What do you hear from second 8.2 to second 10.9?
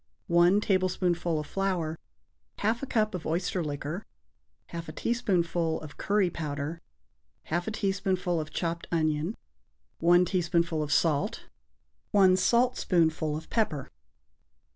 of chopped onion. 1 teaspoonful